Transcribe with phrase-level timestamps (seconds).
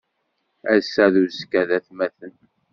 [0.75, 2.35] Ass-a d uzekka d atmaten.